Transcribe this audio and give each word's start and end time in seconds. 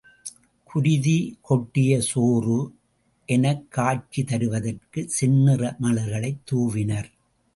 குருதி 0.69 1.17
கொட்டிய 1.41 1.99
சோறு 1.99 2.57
எனக்காட்சி 3.29 4.23
தருவதற்குச் 4.23 5.13
செந்நிற 5.19 5.75
மலர்களைத் 5.81 6.41
தூவினர். 6.45 7.09